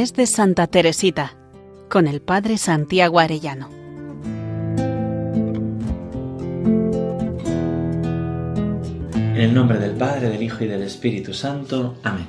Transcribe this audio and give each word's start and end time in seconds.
Mes 0.00 0.14
de 0.14 0.26
Santa 0.26 0.66
Teresita 0.66 1.36
con 1.90 2.08
el 2.08 2.22
Padre 2.22 2.56
Santiago 2.56 3.20
Arellano. 3.20 3.68
En 9.12 9.36
el 9.36 9.52
nombre 9.52 9.78
del 9.78 9.90
Padre, 9.90 10.30
del 10.30 10.42
Hijo 10.42 10.64
y 10.64 10.68
del 10.68 10.84
Espíritu 10.84 11.34
Santo. 11.34 11.98
Amén. 12.02 12.24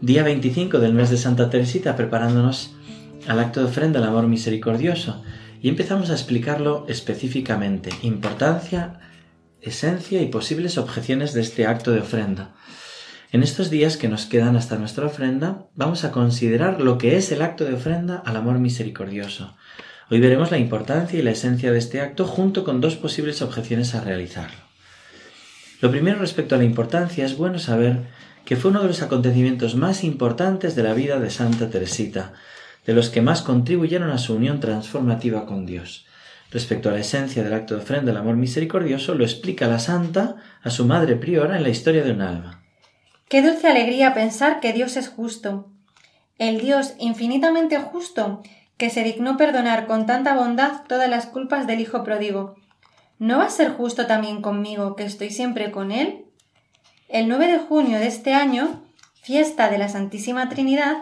Día 0.00 0.22
25 0.22 0.78
del 0.78 0.94
mes 0.94 1.10
de 1.10 1.16
Santa 1.16 1.50
Teresita, 1.50 1.96
preparándonos 1.96 2.76
al 3.26 3.40
acto 3.40 3.58
de 3.58 3.66
ofrenda 3.66 3.98
al 3.98 4.06
amor 4.06 4.28
misericordioso. 4.28 5.24
Y 5.60 5.68
empezamos 5.68 6.10
a 6.10 6.12
explicarlo 6.12 6.86
específicamente. 6.88 7.90
Importancia, 8.02 9.00
esencia 9.60 10.22
y 10.22 10.26
posibles 10.26 10.78
objeciones 10.78 11.34
de 11.34 11.40
este 11.40 11.66
acto 11.66 11.90
de 11.90 12.02
ofrenda. 12.02 12.54
En 13.32 13.42
estos 13.42 13.70
días 13.70 13.96
que 13.96 14.08
nos 14.08 14.26
quedan 14.26 14.54
hasta 14.54 14.78
nuestra 14.78 15.06
ofrenda, 15.06 15.66
vamos 15.74 16.04
a 16.04 16.12
considerar 16.12 16.80
lo 16.80 16.96
que 16.96 17.16
es 17.16 17.32
el 17.32 17.42
acto 17.42 17.64
de 17.64 17.74
ofrenda 17.74 18.22
al 18.24 18.36
amor 18.36 18.60
misericordioso. 18.60 19.56
Hoy 20.08 20.20
veremos 20.20 20.52
la 20.52 20.58
importancia 20.58 21.18
y 21.18 21.22
la 21.22 21.32
esencia 21.32 21.72
de 21.72 21.78
este 21.78 22.00
acto 22.00 22.24
junto 22.24 22.62
con 22.62 22.80
dos 22.80 22.94
posibles 22.94 23.42
objeciones 23.42 23.96
a 23.96 24.00
realizarlo. 24.00 24.58
Lo 25.80 25.90
primero 25.90 26.20
respecto 26.20 26.54
a 26.54 26.58
la 26.58 26.64
importancia 26.64 27.26
es 27.26 27.36
bueno 27.36 27.58
saber 27.58 28.04
que 28.44 28.54
fue 28.54 28.70
uno 28.70 28.82
de 28.82 28.88
los 28.88 29.02
acontecimientos 29.02 29.74
más 29.74 30.04
importantes 30.04 30.76
de 30.76 30.84
la 30.84 30.94
vida 30.94 31.18
de 31.18 31.30
Santa 31.30 31.68
Teresita, 31.68 32.32
de 32.86 32.94
los 32.94 33.10
que 33.10 33.22
más 33.22 33.42
contribuyeron 33.42 34.10
a 34.10 34.18
su 34.18 34.34
unión 34.34 34.60
transformativa 34.60 35.46
con 35.46 35.66
Dios. 35.66 36.06
Respecto 36.52 36.88
a 36.88 36.92
la 36.92 37.00
esencia 37.00 37.42
del 37.42 37.54
acto 37.54 37.74
de 37.74 37.82
ofrenda 37.82 38.12
al 38.12 38.18
amor 38.18 38.36
misericordioso, 38.36 39.16
lo 39.16 39.24
explica 39.24 39.66
la 39.66 39.80
santa 39.80 40.36
a 40.62 40.70
su 40.70 40.86
madre 40.86 41.16
priora 41.16 41.56
en 41.56 41.64
la 41.64 41.70
historia 41.70 42.04
de 42.04 42.12
un 42.12 42.22
alma. 42.22 42.65
Qué 43.28 43.42
dulce 43.42 43.66
alegría 43.66 44.14
pensar 44.14 44.60
que 44.60 44.72
Dios 44.72 44.96
es 44.96 45.08
justo. 45.08 45.68
El 46.38 46.60
Dios 46.60 46.94
infinitamente 47.00 47.76
justo, 47.78 48.40
que 48.76 48.88
se 48.88 49.02
dignó 49.02 49.36
perdonar 49.36 49.86
con 49.86 50.06
tanta 50.06 50.34
bondad 50.34 50.82
todas 50.86 51.10
las 51.10 51.26
culpas 51.26 51.66
del 51.66 51.80
Hijo 51.80 52.04
pródigo. 52.04 52.54
¿No 53.18 53.38
va 53.38 53.46
a 53.46 53.50
ser 53.50 53.70
justo 53.70 54.06
también 54.06 54.42
conmigo, 54.42 54.94
que 54.94 55.04
estoy 55.04 55.30
siempre 55.30 55.72
con 55.72 55.90
Él? 55.90 56.26
El 57.08 57.26
9 57.26 57.48
de 57.48 57.58
junio 57.58 57.98
de 57.98 58.06
este 58.06 58.32
año, 58.32 58.84
fiesta 59.22 59.70
de 59.70 59.78
la 59.78 59.88
Santísima 59.88 60.48
Trinidad, 60.48 60.96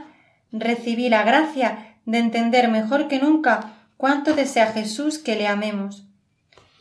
recibí 0.50 1.10
la 1.10 1.24
gracia 1.24 1.96
de 2.06 2.18
entender 2.18 2.68
mejor 2.68 3.06
que 3.06 3.18
nunca 3.18 3.74
cuánto 3.98 4.34
desea 4.34 4.72
Jesús 4.72 5.18
que 5.18 5.36
le 5.36 5.46
amemos. 5.46 6.06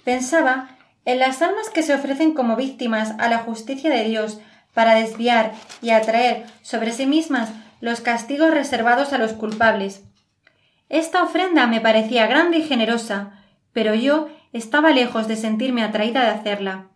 Pensaba 0.05 0.77
en 1.03 1.19
las 1.19 1.41
almas 1.41 1.69
que 1.69 1.83
se 1.83 1.93
ofrecen 1.93 2.33
como 2.33 2.55
víctimas 2.55 3.15
a 3.17 3.27
la 3.27 3.39
justicia 3.39 3.89
de 3.89 4.05
Dios 4.05 4.39
para 4.73 4.95
desviar 4.95 5.53
y 5.81 5.91
atraer 5.91 6.45
sobre 6.61 6.91
sí 6.91 7.05
mismas 7.05 7.51
los 7.81 8.01
castigos 8.01 8.51
reservados 8.51 9.13
a 9.13 9.17
los 9.17 9.33
culpables. 9.33 10.03
Esta 10.89 11.23
ofrenda 11.23 11.67
me 11.67 11.81
parecía 11.81 12.27
grande 12.27 12.59
y 12.59 12.63
generosa, 12.63 13.43
pero 13.73 13.95
yo 13.95 14.29
estaba 14.53 14.91
lejos 14.91 15.27
de 15.27 15.35
sentirme 15.35 15.83
atraída 15.83 16.21
de 16.23 16.29
hacerla. 16.29 16.87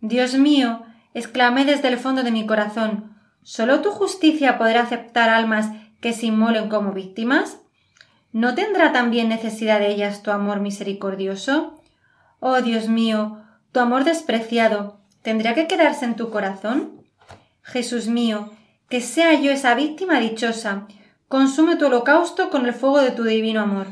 Dios 0.00 0.34
mío, 0.34 0.82
exclamé 1.14 1.64
desde 1.64 1.88
el 1.88 1.98
fondo 1.98 2.22
de 2.22 2.30
mi 2.30 2.46
corazón, 2.46 3.16
¿sólo 3.42 3.80
tu 3.80 3.90
justicia 3.90 4.58
podrá 4.58 4.82
aceptar 4.82 5.28
almas 5.28 5.70
que 6.00 6.12
se 6.12 6.26
inmolen 6.26 6.68
como 6.68 6.92
víctimas? 6.92 7.58
¿No 8.32 8.54
tendrá 8.54 8.92
también 8.92 9.28
necesidad 9.28 9.80
de 9.80 9.88
ellas 9.88 10.22
tu 10.22 10.30
amor 10.30 10.60
misericordioso? 10.60 11.82
Oh 12.38 12.60
Dios 12.60 12.88
mío, 12.88 13.42
tu 13.72 13.80
amor 13.80 14.04
despreciado, 14.04 15.00
¿tendría 15.22 15.54
que 15.54 15.66
quedarse 15.66 16.04
en 16.04 16.16
tu 16.16 16.30
corazón? 16.30 16.95
Jesús 17.66 18.06
mío, 18.06 18.52
que 18.88 19.00
sea 19.00 19.40
yo 19.40 19.50
esa 19.50 19.74
víctima 19.74 20.20
dichosa. 20.20 20.86
Consume 21.26 21.74
tu 21.74 21.86
holocausto 21.86 22.48
con 22.48 22.64
el 22.64 22.72
fuego 22.72 23.00
de 23.00 23.10
tu 23.10 23.24
divino 23.24 23.60
amor. 23.60 23.88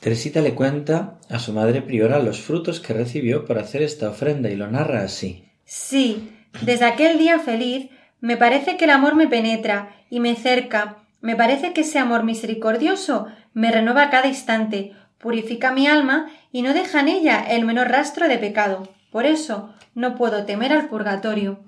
Teresita 0.00 0.40
le 0.40 0.54
cuenta 0.54 1.18
a 1.28 1.38
su 1.38 1.52
madre 1.52 1.82
priora 1.82 2.18
los 2.18 2.40
frutos 2.40 2.80
que 2.80 2.94
recibió 2.94 3.44
por 3.44 3.58
hacer 3.58 3.82
esta 3.82 4.08
ofrenda 4.08 4.48
y 4.48 4.56
lo 4.56 4.68
narra 4.68 5.02
así. 5.02 5.44
Sí, 5.66 6.32
desde 6.62 6.86
aquel 6.86 7.18
día 7.18 7.38
feliz 7.38 7.90
me 8.20 8.38
parece 8.38 8.78
que 8.78 8.84
el 8.84 8.90
amor 8.90 9.14
me 9.14 9.28
penetra 9.28 9.94
y 10.08 10.20
me 10.20 10.34
cerca, 10.34 11.04
me 11.20 11.36
parece 11.36 11.74
que 11.74 11.82
ese 11.82 11.98
amor 11.98 12.24
misericordioso 12.24 13.26
me 13.52 13.70
renueva 13.70 14.04
a 14.04 14.10
cada 14.10 14.28
instante, 14.28 14.94
purifica 15.18 15.72
mi 15.72 15.86
alma 15.86 16.30
y 16.52 16.62
no 16.62 16.72
deja 16.72 17.00
en 17.00 17.08
ella 17.08 17.44
el 17.46 17.66
menor 17.66 17.88
rastro 17.88 18.28
de 18.28 18.38
pecado. 18.38 18.88
Por 19.12 19.26
eso 19.26 19.74
no 19.94 20.14
puedo 20.14 20.46
temer 20.46 20.72
al 20.72 20.88
purgatorio. 20.88 21.60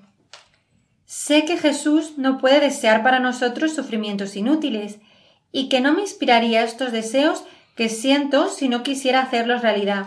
Sé 1.15 1.45
que 1.45 1.59
Jesús 1.59 2.15
no 2.17 2.39
puede 2.39 2.59
desear 2.59 3.03
para 3.03 3.21
nosotros 3.21 3.75
sufrimientos 3.75 4.34
inútiles 4.34 4.99
y 5.53 5.69
que 5.69 5.83
no 5.83 5.93
me 5.93 6.00
inspiraría 6.00 6.65
estos 6.65 6.91
deseos 6.91 7.45
que 7.77 7.91
siento 7.91 8.49
si 8.49 8.71
no 8.71 8.83
quisiera 8.83 9.21
hacerlos 9.21 9.61
realidad. 9.61 10.06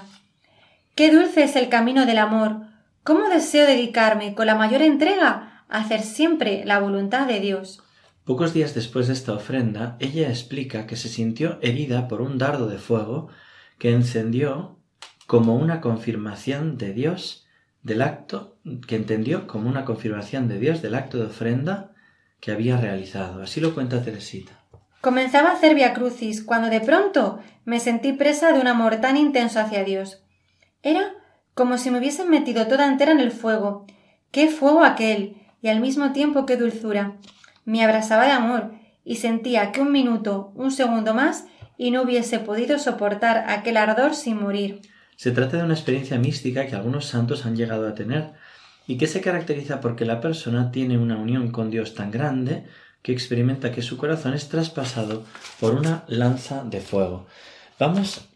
Qué 0.96 1.12
dulce 1.12 1.44
es 1.44 1.56
el 1.56 1.70
camino 1.70 2.08
del 2.08 2.18
amor. 2.18 2.62
Cómo 3.04 3.30
deseo 3.30 3.68
dedicarme 3.68 4.34
con 4.34 4.48
la 4.48 4.56
mayor 4.56 4.82
entrega 4.82 5.64
a 5.70 5.78
hacer 5.78 6.02
siempre 6.02 6.66
la 6.66 6.80
voluntad 6.80 7.28
de 7.28 7.40
Dios. 7.40 7.84
Pocos 8.24 8.56
días 8.56 8.74
después 8.74 9.06
de 9.06 9.14
esta 9.14 9.34
ofrenda, 9.34 9.98
ella 10.00 10.30
explica 10.30 10.88
que 10.88 10.96
se 10.96 11.08
sintió 11.08 11.60
herida 11.62 12.08
por 12.08 12.20
un 12.20 12.40
dardo 12.40 12.66
de 12.66 12.80
fuego 12.80 13.28
que 13.78 13.92
encendió 13.92 14.80
como 15.28 15.56
una 15.56 15.82
confirmación 15.82 16.80
de 16.80 16.94
Dios 16.94 17.45
del 17.86 18.02
acto 18.02 18.58
que 18.88 18.96
entendió 18.96 19.46
como 19.46 19.70
una 19.70 19.86
confirmación 19.86 20.48
de 20.48 20.60
Dios 20.60 20.82
del 20.82 20.96
acto 20.96 21.20
de 21.20 21.28
ofrenda 21.28 21.92
que 22.40 22.52
había 22.52 22.78
realizado. 22.78 23.44
Así 23.44 23.62
lo 23.62 23.76
cuenta 23.76 24.02
Teresita. 24.02 24.60
Comenzaba 25.02 25.52
a 25.52 25.54
hacer 25.54 25.76
via 25.76 25.94
crucis 25.94 26.44
cuando 26.44 26.70
de 26.70 26.82
pronto 26.82 27.40
me 27.64 27.80
sentí 27.80 28.12
presa 28.12 28.52
de 28.52 28.60
un 28.60 28.66
amor 28.66 28.96
tan 29.02 29.18
intenso 29.18 29.60
hacia 29.60 29.84
Dios. 29.84 30.24
Era 30.82 31.14
como 31.54 31.78
si 31.78 31.92
me 31.92 32.00
hubiesen 32.00 32.30
metido 32.30 32.66
toda 32.66 32.88
entera 32.88 33.12
en 33.12 33.20
el 33.20 33.32
fuego. 33.32 33.86
¡Qué 34.32 34.50
fuego 34.50 34.84
aquel! 34.84 35.38
y 35.62 35.68
al 35.68 35.80
mismo 35.80 36.12
tiempo 36.12 36.46
qué 36.46 36.58
dulzura. 36.58 37.18
Me 37.66 37.84
abrasaba 37.84 38.26
de 38.26 38.32
amor 38.32 38.74
y 39.04 39.16
sentía 39.16 39.72
que 39.72 39.82
un 39.82 39.92
minuto, 39.92 40.52
un 40.56 40.72
segundo 40.72 41.14
más, 41.14 41.46
y 41.78 41.92
no 41.92 42.02
hubiese 42.02 42.40
podido 42.40 42.78
soportar 42.78 43.46
aquel 43.48 43.78
ardor 43.78 44.16
sin 44.16 44.40
morir. 44.42 44.82
Se 45.16 45.32
trata 45.32 45.58
de 45.58 45.64
una 45.64 45.74
experiencia 45.74 46.18
mística 46.18 46.68
que 46.68 46.76
algunos 46.76 47.06
santos 47.06 47.46
han 47.46 47.56
llegado 47.56 47.88
a 47.88 47.96
tener 47.96 48.32
y 48.88 48.98
que 48.98 49.08
se 49.08 49.22
caracteriza 49.22 49.82
porque 49.82 50.06
la 50.06 50.22
persona 50.22 50.72
tiene 50.72 50.98
una 50.98 51.18
unión 51.18 51.52
con 51.52 51.72
Dios 51.72 51.96
tan 51.96 52.12
grande 52.12 52.66
que 53.02 53.12
experimenta 53.12 53.72
que 53.72 53.82
su 53.82 53.98
corazón 53.98 54.34
es 54.34 54.50
traspasado 54.50 55.24
por 55.60 55.76
una 55.76 56.04
lanza 56.08 56.64
de 56.64 56.82
fuego. 56.82 57.28
Vamos 57.80 58.28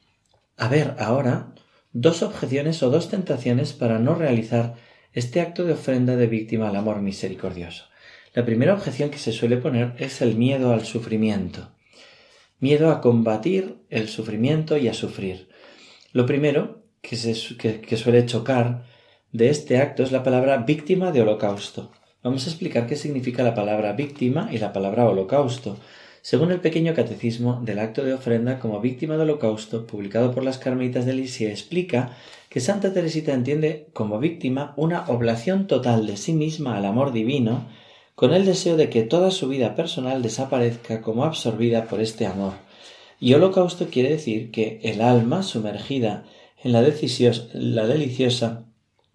a 0.58 0.68
ver 0.68 0.96
ahora 1.00 1.48
dos 1.92 2.22
objeciones 2.22 2.84
o 2.84 2.90
dos 2.90 3.10
tentaciones 3.10 3.74
para 3.74 4.00
no 4.00 4.16
realizar 4.16 4.76
este 5.14 5.42
acto 5.42 5.66
de 5.66 5.74
ofrenda 5.74 6.16
de 6.16 6.28
víctima 6.28 6.70
al 6.70 6.76
amor 6.76 7.02
misericordioso. 7.02 7.86
La 8.34 8.46
primera 8.46 8.74
objeción 8.74 9.10
que 9.10 9.18
se 9.18 9.32
suele 9.32 9.58
poner 9.58 9.96
es 9.98 10.22
el 10.22 10.36
miedo 10.36 10.72
al 10.72 10.86
sufrimiento. 10.86 11.72
Miedo 12.60 12.92
a 12.92 13.02
combatir 13.02 13.80
el 13.90 14.08
sufrimiento 14.08 14.78
y 14.78 14.88
a 14.88 14.94
sufrir. 14.94 15.49
Lo 16.12 16.26
primero 16.26 16.82
que, 17.02 17.16
suele 17.16 18.26
chocar 18.26 18.84
de 19.32 19.50
este 19.50 19.78
acto 19.78 20.02
es 20.02 20.12
la 20.12 20.24
palabra 20.24 20.58
víctima 20.58 21.12
de 21.12 21.22
holocausto. 21.22 21.92
Vamos 22.24 22.46
a 22.46 22.50
explicar 22.50 22.88
qué 22.88 22.96
significa 22.96 23.44
la 23.44 23.54
palabra 23.54 23.94
víctima 23.94 24.50
y 24.52 24.58
la 24.58 24.74
palabra 24.74 25.08
holocausto. 25.08 25.78
Según 26.24 26.52
el 26.52 26.62
pequeño 26.62 26.96
catecismo 26.96 27.62
del 27.64 27.78
acto 27.78 28.04
de 28.04 28.14
ofrenda 28.14 28.58
como 28.58 28.82
víctima 28.82 29.18
de 29.18 29.22
holocausto, 29.22 29.86
publicado 29.86 30.34
por 30.34 30.44
las 30.44 30.58
Carmelitas 30.58 31.06
de 31.06 31.14
Lisieux, 31.14 31.52
explica 31.52 32.18
que 32.50 32.60
Santa 32.60 32.92
Teresita 32.92 33.34
entiende 33.34 33.88
como 33.94 34.18
víctima 34.18 34.74
una 34.78 35.06
oblación 35.10 35.68
total 35.68 36.08
de 36.08 36.18
sí 36.18 36.34
misma 36.34 36.76
al 36.76 36.86
amor 36.86 37.12
divino, 37.12 37.68
con 38.16 38.34
el 38.34 38.46
deseo 38.46 38.78
de 38.78 38.90
que 38.90 39.04
toda 39.04 39.30
su 39.30 39.48
vida 39.48 39.76
personal 39.76 40.24
desaparezca 40.24 41.02
como 41.02 41.24
absorbida 41.24 41.86
por 41.86 42.02
este 42.02 42.26
amor. 42.26 42.54
Y 43.20 43.34
holocausto 43.34 43.88
quiere 43.88 44.10
decir 44.10 44.52
que 44.52 44.80
el 44.84 45.02
alma 45.02 45.44
sumergida 45.44 46.24
en 46.64 46.72
la, 46.72 46.82
la 46.82 47.88
deliciosa 47.88 48.66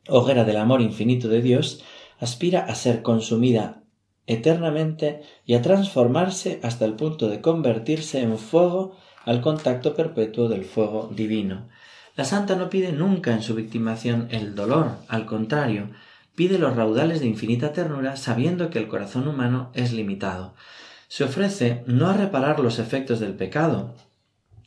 hoguera 0.09 0.45
del 0.45 0.59
amor 0.59 0.83
infinito 0.83 1.29
de 1.29 1.41
Dios 1.41 1.83
aspira 2.21 2.61
a 2.61 2.75
ser 2.75 3.03
consumida 3.03 3.83
eternamente 4.27 5.23
y 5.45 5.55
a 5.55 5.63
transformarse 5.63 6.61
hasta 6.63 6.85
el 6.85 6.95
punto 6.95 7.29
de 7.29 7.41
convertirse 7.41 8.21
en 8.21 8.39
fuego 8.39 8.97
al 9.25 9.41
contacto 9.41 9.95
perpetuo 9.95 10.49
del 10.49 10.65
fuego 10.65 11.11
divino. 11.15 11.69
La 12.17 12.25
santa 12.25 12.57
no 12.57 12.71
pide 12.71 12.93
nunca 12.93 13.33
en 13.33 13.43
su 13.43 13.55
victimación 13.55 14.29
el 14.31 14.55
dolor, 14.55 14.93
al 15.09 15.27
contrario, 15.27 15.91
pide 16.35 16.59
los 16.59 16.77
raudales 16.77 17.21
de 17.21 17.27
infinita 17.27 17.73
ternura 17.73 18.17
sabiendo 18.17 18.71
que 18.71 18.79
el 18.79 18.89
corazón 18.89 19.29
humano 19.29 19.71
es 19.75 19.93
limitado 19.93 20.55
se 21.15 21.23
ofrece 21.23 21.85
no 21.87 22.09
a 22.09 22.15
reparar 22.15 22.59
los 22.59 22.81
efectos 22.81 23.21
del 23.21 23.35
pecado, 23.35 23.95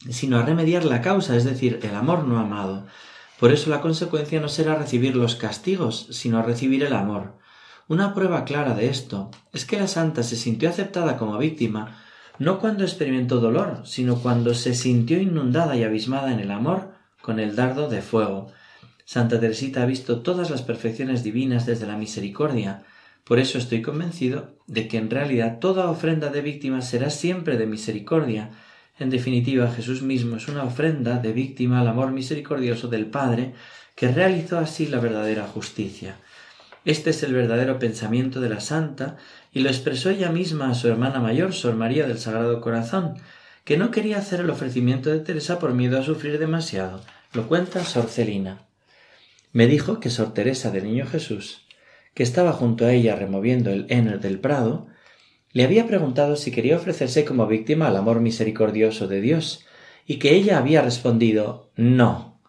sino 0.09 0.39
a 0.39 0.43
remediar 0.43 0.85
la 0.85 1.01
causa, 1.01 1.35
es 1.35 1.43
decir, 1.43 1.81
el 1.83 1.93
amor 1.93 2.23
no 2.23 2.39
amado. 2.39 2.87
Por 3.37 3.51
eso 3.51 3.69
la 3.69 3.81
consecuencia 3.81 4.39
no 4.39 4.47
será 4.47 4.75
recibir 4.75 5.17
los 5.17 5.35
castigos, 5.35 6.07
sino 6.11 6.41
recibir 6.41 6.85
el 6.85 6.93
amor. 6.93 7.33
Una 7.89 8.13
prueba 8.13 8.45
clara 8.45 8.75
de 8.75 8.87
esto 8.87 9.29
es 9.51 9.65
que 9.65 9.77
la 9.77 9.89
santa 9.89 10.23
se 10.23 10.37
sintió 10.37 10.69
aceptada 10.69 11.17
como 11.17 11.37
víctima 11.37 11.97
no 12.39 12.59
cuando 12.61 12.85
experimentó 12.85 13.41
dolor, 13.41 13.81
sino 13.83 14.15
cuando 14.15 14.53
se 14.53 14.73
sintió 14.73 15.19
inundada 15.19 15.75
y 15.75 15.83
abismada 15.83 16.31
en 16.31 16.39
el 16.39 16.51
amor 16.51 16.93
con 17.21 17.41
el 17.41 17.57
dardo 17.57 17.89
de 17.89 18.01
fuego. 18.01 18.53
Santa 19.03 19.37
Teresita 19.41 19.83
ha 19.83 19.85
visto 19.85 20.21
todas 20.21 20.49
las 20.49 20.61
perfecciones 20.61 21.23
divinas 21.23 21.65
desde 21.65 21.87
la 21.87 21.97
misericordia, 21.97 22.85
por 23.27 23.39
eso 23.39 23.57
estoy 23.57 23.81
convencido 23.81 24.55
de 24.67 24.87
que 24.87 24.97
en 24.97 25.09
realidad 25.09 25.59
toda 25.59 25.89
ofrenda 25.89 26.29
de 26.29 26.41
víctima 26.41 26.81
será 26.81 27.09
siempre 27.09 27.57
de 27.57 27.67
misericordia. 27.67 28.51
En 28.99 29.09
definitiva, 29.09 29.69
Jesús 29.69 30.01
mismo 30.01 30.37
es 30.37 30.47
una 30.47 30.63
ofrenda 30.63 31.17
de 31.17 31.33
víctima 31.33 31.81
al 31.81 31.89
amor 31.89 32.11
misericordioso 32.11 32.87
del 32.87 33.07
Padre, 33.07 33.53
que 33.95 34.07
realizó 34.07 34.57
así 34.57 34.87
la 34.87 35.01
verdadera 35.01 35.45
justicia. 35.45 36.15
Este 36.85 37.09
es 37.09 37.21
el 37.21 37.33
verdadero 37.33 37.79
pensamiento 37.79 38.39
de 38.39 38.47
la 38.47 38.61
santa, 38.61 39.17
y 39.51 39.59
lo 39.59 39.67
expresó 39.67 40.09
ella 40.09 40.31
misma 40.31 40.69
a 40.69 40.75
su 40.75 40.87
hermana 40.87 41.19
mayor, 41.19 41.53
Sor 41.53 41.75
María 41.75 42.07
del 42.07 42.19
Sagrado 42.19 42.61
Corazón, 42.61 43.15
que 43.65 43.75
no 43.75 43.91
quería 43.91 44.19
hacer 44.19 44.39
el 44.39 44.49
ofrecimiento 44.49 45.09
de 45.09 45.19
Teresa 45.19 45.59
por 45.59 45.73
miedo 45.73 45.99
a 45.99 46.03
sufrir 46.03 46.39
demasiado. 46.39 47.01
Lo 47.33 47.49
cuenta 47.49 47.83
Sor 47.83 48.07
Celina. 48.07 48.61
Me 49.51 49.67
dijo 49.67 49.99
que 49.99 50.09
Sor 50.09 50.33
Teresa 50.33 50.71
del 50.71 50.85
Niño 50.85 51.05
Jesús 51.05 51.66
que 52.17 52.23
estaba 52.23 52.51
junto 52.51 52.87
a 52.87 52.93
ella 52.93 53.15
removiendo 53.15 53.69
el 53.69 53.85
Ener 53.89 54.19
del 54.19 54.39
prado, 54.39 54.87
le 55.51 55.63
había 55.63 55.85
preguntado 55.85 56.35
si 56.35 56.49
quería 56.49 56.75
ofrecerse 56.75 57.25
como 57.25 57.45
víctima 57.45 57.89
al 57.89 57.95
amor 57.95 58.21
misericordioso 58.21 59.07
de 59.07 59.21
Dios, 59.21 59.67
y 60.07 60.17
que 60.17 60.33
ella 60.33 60.57
había 60.57 60.81
respondido 60.81 61.69
No. 61.75 62.41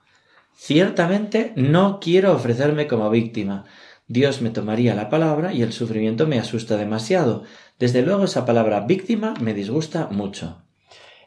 Ciertamente 0.56 1.53
no 1.55 2.00
quiero 2.00 2.32
ofrecerme 2.32 2.87
como 2.87 3.11
víctima. 3.11 3.67
Dios 4.06 4.41
me 4.41 4.49
tomaría 4.49 4.94
la 4.94 5.11
palabra 5.11 5.53
y 5.53 5.61
el 5.61 5.75
sufrimiento 5.75 6.26
me 6.26 6.38
asusta 6.38 6.79
demasiado. 6.79 7.44
Desde 7.79 8.00
luego 8.00 8.25
esa 8.25 8.47
palabra 8.47 8.81
víctima 8.87 9.35
me 9.38 9.53
disgusta 9.53 10.09
mucho. 10.11 10.62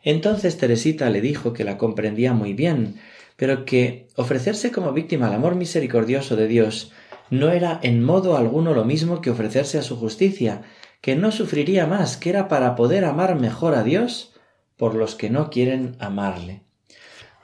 Entonces 0.01 0.57
Teresita 0.57 1.11
le 1.11 1.21
dijo 1.21 1.53
que 1.53 1.63
la 1.63 1.77
comprendía 1.77 2.33
muy 2.33 2.53
bien, 2.55 2.95
pero 3.35 3.65
que 3.65 4.07
ofrecerse 4.15 4.71
como 4.71 4.93
víctima 4.93 5.27
al 5.27 5.35
amor 5.35 5.53
misericordioso 5.53 6.35
de 6.35 6.47
Dios 6.47 6.91
no 7.31 7.49
era 7.49 7.79
en 7.81 8.03
modo 8.03 8.37
alguno 8.37 8.75
lo 8.75 8.85
mismo 8.85 9.21
que 9.21 9.31
ofrecerse 9.31 9.79
a 9.79 9.81
su 9.81 9.95
justicia, 9.95 10.61
que 11.01 11.15
no 11.15 11.31
sufriría 11.31 11.87
más, 11.87 12.17
que 12.17 12.29
era 12.29 12.47
para 12.47 12.75
poder 12.75 13.05
amar 13.05 13.39
mejor 13.39 13.73
a 13.73 13.83
Dios 13.83 14.33
por 14.77 14.93
los 14.95 15.15
que 15.15 15.29
no 15.29 15.49
quieren 15.49 15.95
amarle. 15.99 16.61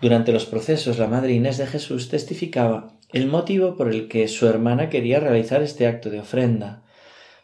Durante 0.01 0.31
los 0.31 0.45
procesos 0.45 0.99
la 0.99 1.07
Madre 1.07 1.33
Inés 1.33 1.57
de 1.57 1.65
Jesús 1.65 2.09
testificaba 2.09 2.93
el 3.11 3.27
motivo 3.27 3.77
por 3.77 3.87
el 3.87 4.09
que 4.09 4.27
su 4.27 4.47
hermana 4.47 4.89
quería 4.89 5.19
realizar 5.19 5.63
este 5.63 5.87
acto 5.87 6.09
de 6.09 6.19
ofrenda. 6.19 6.83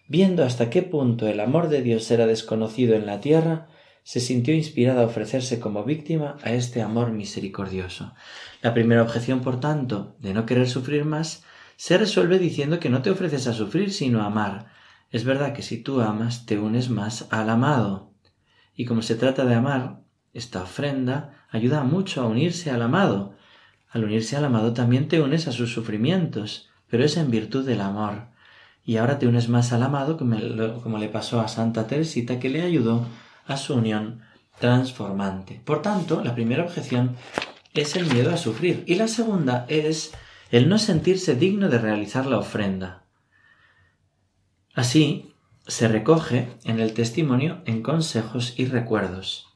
Viendo 0.07 0.44
hasta 0.44 0.69
qué 0.69 0.84
punto 0.84 1.28
el 1.28 1.40
amor 1.40 1.69
de 1.69 1.81
Dios 1.81 2.12
era 2.12 2.28
desconocido 2.28 2.95
en 2.95 3.06
la 3.06 3.22
tierra, 3.22 3.68
se 4.04 4.19
sintió 4.19 4.54
inspirada 4.54 5.04
a 5.04 5.06
ofrecerse 5.06 5.62
como 5.62 5.86
víctima 5.86 6.38
a 6.44 6.51
este 6.51 6.81
amor 6.81 7.12
misericordioso. 7.12 8.13
La 8.62 8.74
primera 8.74 9.01
objeción, 9.01 9.42
por 9.42 9.62
tanto, 9.62 10.18
de 10.19 10.34
no 10.34 10.45
querer 10.45 10.68
sufrir 10.68 11.06
más, 11.06 11.45
se 11.75 11.97
resuelve 11.97 12.39
diciendo 12.39 12.79
que 12.79 12.89
no 12.89 13.01
te 13.01 13.09
ofreces 13.09 13.47
a 13.47 13.53
sufrir 13.53 13.91
sino 13.91 14.21
a 14.21 14.25
amar. 14.25 14.67
Es 15.11 15.23
verdad 15.25 15.53
que 15.53 15.61
si 15.61 15.77
tú 15.77 16.01
amas 16.01 16.45
te 16.45 16.57
unes 16.57 16.89
más 16.89 17.27
al 17.29 17.49
amado. 17.49 18.11
Y 18.75 18.85
como 18.85 19.01
se 19.01 19.15
trata 19.15 19.45
de 19.45 19.55
amar, 19.55 19.99
esta 20.33 20.63
ofrenda 20.63 21.45
ayuda 21.51 21.83
mucho 21.83 22.21
a 22.21 22.27
unirse 22.27 22.71
al 22.71 22.81
amado. 22.81 23.35
Al 23.91 24.03
unirse 24.03 24.35
al 24.35 24.45
amado 24.45 24.73
también 24.73 25.07
te 25.07 25.21
unes 25.21 25.47
a 25.47 25.51
sus 25.51 25.71
sufrimientos, 25.71 26.69
pero 26.89 27.05
es 27.05 27.15
en 27.17 27.29
virtud 27.29 27.65
del 27.65 27.81
amor. 27.81 28.27
Y 28.83 28.97
ahora 28.97 29.19
te 29.19 29.27
unes 29.27 29.49
más 29.49 29.71
al 29.71 29.83
amado 29.83 30.17
como, 30.17 30.97
le 30.97 31.09
pasó 31.09 31.39
a 31.39 31.47
Santa 31.47 31.87
Teresita 31.87 32.39
que 32.39 32.49
le 32.49 32.63
ayudó 32.63 33.05
a 33.45 33.55
su 33.57 33.75
unión 33.75 34.21
transformante. 34.59 35.61
Por 35.63 35.81
tanto, 35.81 36.23
la 36.23 36.33
primera 36.33 36.63
objeción 36.63 37.15
es 37.73 37.95
el 37.95 38.11
miedo 38.11 38.31
a 38.33 38.37
sufrir 38.37 38.83
y 38.87 38.95
la 38.95 39.07
segunda 39.07 39.65
es 39.69 40.11
el 40.53 40.69
no 40.69 40.77
sentirse 40.77 41.33
digno 41.33 41.67
de 41.67 41.79
realizar 41.79 42.27
la 42.27 42.38
ofrenda. 42.38 43.05
Así 44.75 45.33
se 45.65 45.88
recoge 45.88 46.47
en 46.63 46.79
el 46.79 46.94
testimonio 46.94 47.63
en 47.65 47.81
consejos 47.81 48.53
y 48.55 48.65
recuerdos. 48.65 49.47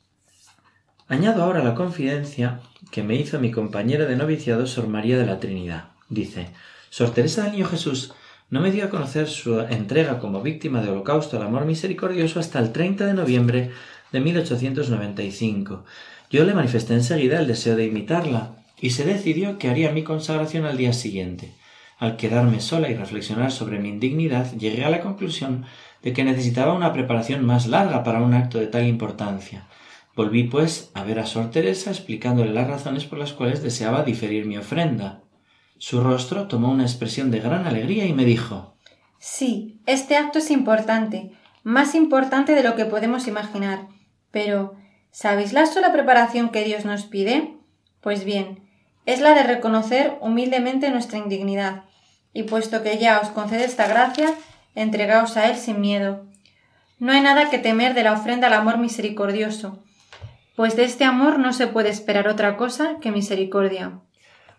Añado 1.08 1.44
ahora 1.44 1.64
la 1.64 1.76
confidencia 1.76 2.62
que 2.90 3.04
me 3.04 3.14
hizo 3.14 3.40
mi 3.40 3.52
compañera 3.52 4.06
de 4.06 4.16
noviciado 4.16 4.66
Sor 4.66 4.88
María 4.88 5.20
de 5.20 5.28
la 5.28 5.40
Trinidad. 5.40 5.90
Dice, 6.10 6.50
Sor 6.90 7.12
Teresa 7.12 7.44
del 7.44 7.52
Niño 7.52 7.68
Jesús 7.68 8.16
no 8.50 8.60
me 8.60 8.72
dio 8.72 8.86
a 8.86 8.90
conocer 8.90 9.28
su 9.28 9.60
entrega 9.60 10.18
como 10.18 10.42
víctima 10.42 10.82
de 10.82 10.90
holocausto 10.90 11.38
al 11.38 11.44
amor 11.44 11.66
misericordioso 11.66 12.40
hasta 12.40 12.58
el 12.58 12.72
30 12.72 13.06
de 13.06 13.14
noviembre 13.14 13.72
de 14.12 14.20
1895. 14.20 15.86
Yo 16.32 16.44
le 16.44 16.56
manifesté 16.56 16.96
enseguida 16.96 17.40
el 17.40 17.46
deseo 17.46 17.76
de 17.76 17.86
imitarla, 17.86 18.56
y 18.80 18.92
se 18.92 19.06
decidió 19.06 19.58
que 19.58 19.70
haría 19.70 19.92
mi 19.92 20.04
consagración 20.04 20.66
al 20.66 20.78
día 20.78 20.94
siguiente. 20.94 21.54
Al 21.98 22.16
quedarme 22.16 22.60
sola 22.60 22.90
y 22.90 22.96
reflexionar 22.96 23.52
sobre 23.52 23.80
mi 23.80 23.90
indignidad, 23.90 24.54
llegué 24.56 24.86
a 24.86 24.90
la 24.90 25.02
conclusión 25.02 25.66
de 26.04 26.14
que 26.14 26.24
necesitaba 26.24 26.74
una 26.74 26.94
preparación 26.94 27.44
más 27.44 27.68
larga 27.68 28.04
para 28.04 28.22
un 28.22 28.34
acto 28.34 28.60
de 28.60 28.68
tal 28.68 28.86
importancia. 28.86 29.68
Volví, 30.16 30.44
pues, 30.44 30.92
a 30.94 31.04
ver 31.04 31.20
a 31.20 31.26
Sor 31.26 31.52
Teresa 31.52 31.90
explicándole 31.90 32.54
las 32.54 32.68
razones 32.68 33.06
por 33.06 33.18
las 33.18 33.34
cuales 33.34 33.64
deseaba 33.64 34.04
diferir 34.04 34.46
mi 34.46 34.58
ofrenda. 34.58 35.22
Su 35.80 36.02
rostro 36.02 36.48
tomó 36.48 36.72
una 36.72 36.84
expresión 36.84 37.32
de 37.32 37.40
gran 37.40 37.66
alegría 37.66 38.06
y 38.06 38.14
me 38.14 38.26
dijo 38.26 38.76
Sí, 39.20 39.80
este 39.86 40.16
acto 40.16 40.40
es 40.40 40.52
importante, 40.52 41.32
más 41.64 41.96
importante 41.96 42.54
de 42.54 42.64
lo 42.64 42.76
que 42.76 42.86
podemos 42.86 43.28
imaginar. 43.28 43.88
Pero, 44.32 44.76
¿sabéis 45.12 45.54
la 45.54 45.66
sola 45.66 45.92
preparación 45.92 46.50
que 46.50 46.64
Dios 46.64 46.86
nos 46.86 47.04
pide? 47.04 47.56
Pues 48.02 48.24
bien, 48.24 48.67
es 49.08 49.22
la 49.22 49.34
de 49.34 49.44
reconocer 49.44 50.18
humildemente 50.20 50.92
nuestra 50.92 51.18
indignidad, 51.18 51.86
y 52.34 52.44
puesto 52.44 52.84
que 52.84 52.98
ya 52.98 53.20
os 53.22 53.30
concede 53.30 53.64
esta 53.64 53.88
gracia, 53.88 54.34
entregaos 54.76 55.38
a 55.38 55.50
Él 55.50 55.56
sin 55.56 55.80
miedo. 55.82 56.26
No 57.00 57.14
hay 57.14 57.22
nada 57.22 57.50
que 57.50 57.58
temer 57.58 57.94
de 57.94 58.04
la 58.04 58.12
ofrenda 58.12 58.48
al 58.48 58.54
amor 58.54 58.78
misericordioso, 58.78 59.82
pues 60.58 60.76
de 60.76 60.84
este 60.84 61.06
amor 61.06 61.40
no 61.40 61.54
se 61.54 61.68
puede 61.68 61.90
esperar 61.90 62.28
otra 62.28 62.58
cosa 62.58 62.98
que 63.00 63.12
misericordia. 63.12 64.02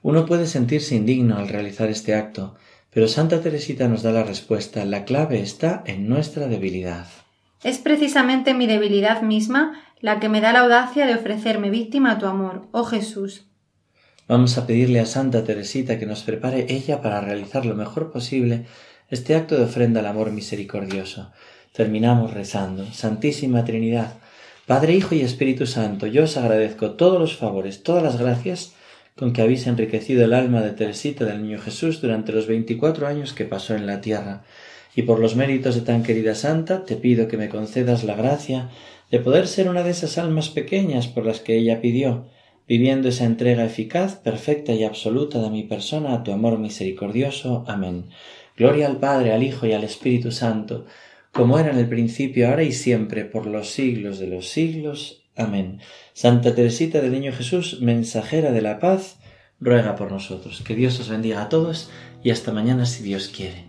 Uno 0.03 0.25
puede 0.25 0.47
sentirse 0.47 0.95
indigno 0.95 1.37
al 1.37 1.49
realizar 1.49 1.91
este 1.91 2.15
acto, 2.15 2.57
pero 2.91 3.07
Santa 3.07 3.43
Teresita 3.43 3.87
nos 3.87 4.03
da 4.03 4.13
la 4.13 4.23
respuesta. 4.23 4.85
La 4.87 5.05
clave 5.05 5.43
está 5.43 5.83
en 5.85 6.09
nuestra 6.09 6.47
debilidad. 6.47 7.07
Es 7.63 7.79
precisamente 7.79 8.55
mi 8.55 8.67
debilidad 8.67 9.21
misma 9.21 9.83
la 10.01 10.21
que 10.21 10.31
me 10.31 10.41
da 10.41 10.53
la 10.53 10.61
audacia 10.61 11.05
de 11.05 11.17
ofrecerme 11.17 11.69
víctima 11.69 12.13
a 12.13 12.19
tu 12.19 12.27
amor, 12.27 12.69
oh 12.71 12.85
Jesús. 12.85 13.48
Vamos 14.29 14.59
a 14.59 14.67
pedirle 14.67 15.01
a 15.01 15.07
Santa 15.07 15.43
Teresita 15.43 15.99
que 15.99 16.05
nos 16.05 16.23
prepare 16.23 16.67
ella 16.69 17.01
para 17.01 17.23
realizar 17.23 17.65
lo 17.65 17.75
mejor 17.75 18.13
posible 18.13 18.67
este 19.09 19.35
acto 19.35 19.57
de 19.57 19.65
ofrenda 19.65 20.01
al 20.01 20.07
amor 20.07 20.33
misericordioso. 20.33 21.33
Terminamos 21.73 22.35
rezando. 22.35 22.85
Santísima 22.93 23.65
Trinidad, 23.65 24.19
Padre, 24.67 24.93
Hijo 24.93 25.15
y 25.15 25.23
Espíritu 25.23 25.67
Santo, 25.67 26.07
yo 26.07 26.25
os 26.25 26.37
agradezco 26.37 26.91
todos 26.91 27.19
los 27.19 27.39
favores, 27.39 27.83
todas 27.83 28.03
las 28.03 28.19
gracias 28.19 28.75
con 29.17 29.33
que 29.33 29.41
habéis 29.41 29.67
enriquecido 29.67 30.23
el 30.27 30.35
alma 30.35 30.61
de 30.61 30.73
Teresita 30.73 31.25
del 31.25 31.43
Niño 31.43 31.59
Jesús 31.59 32.03
durante 32.03 32.33
los 32.33 32.47
veinticuatro 32.47 33.07
años 33.07 33.33
que 33.33 33.47
pasó 33.47 33.75
en 33.75 33.87
la 33.87 34.03
tierra. 34.03 34.45
Y 34.95 35.03
por 35.03 35.21
los 35.21 35.37
méritos 35.37 35.75
de 35.75 35.81
tan 35.81 36.03
querida 36.03 36.35
Santa, 36.35 36.85
te 36.85 36.97
pido 36.97 37.29
que 37.29 37.39
me 37.39 37.49
concedas 37.49 38.05
la 38.05 38.15
gracia 38.15 38.69
de 39.11 39.21
poder 39.21 39.47
ser 39.49 39.71
una 39.71 39.85
de 39.85 39.91
esas 39.91 40.19
almas 40.19 40.51
pequeñas 40.51 41.07
por 41.07 41.25
las 41.25 41.41
que 41.41 41.57
ella 41.57 41.81
pidió, 41.81 42.27
viviendo 42.69 43.09
esa 43.09 43.25
entrega 43.25 43.65
eficaz, 43.65 44.17
perfecta 44.17 44.73
y 44.73 44.85
absoluta 44.85 45.41
de 45.41 45.51
mi 45.51 45.63
persona 45.63 46.13
a 46.13 46.23
tu 46.23 46.33
amor 46.33 46.59
misericordioso. 46.59 47.65
Amén. 47.67 48.05
Gloria 48.57 48.87
al 48.87 48.99
Padre, 48.99 49.33
al 49.33 49.43
Hijo 49.43 49.67
y 49.67 49.73
al 49.73 49.85
Espíritu 49.85 50.31
Santo, 50.31 50.85
como 51.33 51.59
era 51.59 51.71
en 51.71 51.79
el 51.79 51.89
principio, 51.89 52.49
ahora 52.49 52.65
y 52.65 52.73
siempre, 52.73 53.25
por 53.25 53.47
los 53.47 53.71
siglos 53.71 54.19
de 54.19 54.27
los 54.27 54.49
siglos. 54.49 55.25
Amén. 55.35 55.81
Santa 56.13 56.55
Teresita 56.55 57.01
del 57.01 57.13
Niño 57.13 57.33
Jesús, 57.33 57.81
mensajera 57.81 58.53
de 58.53 58.61
la 58.61 58.81
paz, 58.81 59.19
ruega 59.61 59.97
por 59.97 60.13
nosotros. 60.13 60.63
Que 60.67 60.75
Dios 60.75 60.99
os 61.01 61.09
bendiga 61.09 61.43
a 61.43 61.49
todos 61.49 61.91
y 62.23 62.31
hasta 62.31 62.53
mañana 62.53 62.85
si 62.85 63.03
Dios 63.03 63.29
quiere. 63.29 63.67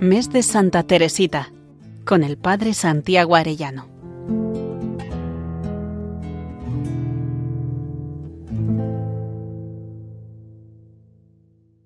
Mes 0.00 0.32
de 0.32 0.42
Santa 0.42 0.84
Teresita, 0.84 1.52
con 2.04 2.24
el 2.24 2.38
Padre 2.38 2.72
Santiago 2.72 3.36
Arellano. 3.36 3.97